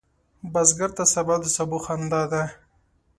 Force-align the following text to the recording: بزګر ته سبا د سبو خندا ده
بزګر 0.53 0.91
ته 0.97 1.03
سبا 1.13 1.35
د 1.41 1.45
سبو 1.55 1.77
خندا 1.85 2.21
ده 2.31 2.43